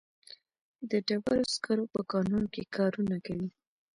[0.89, 3.49] د ډبرو سکرو په کانونو کې کارونه کوي.